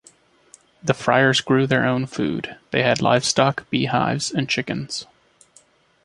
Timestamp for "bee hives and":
3.69-4.49